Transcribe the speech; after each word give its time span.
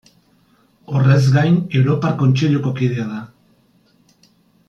Horrez 0.93 1.25
gain, 1.35 1.59
Europar 1.81 2.13
Kontseiluko 2.23 2.73
kidea 2.81 3.07
da. 3.13 3.23